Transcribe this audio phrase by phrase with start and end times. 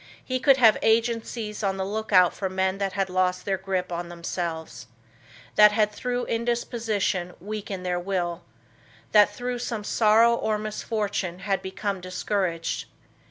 [0.25, 4.09] He could have agencies on the lookout for men that had lost their grip on
[4.09, 4.87] themselves;
[5.57, 8.41] that had through indisposition weakened their will;
[9.11, 12.85] that through some sorrow or misfortune had become discouraged.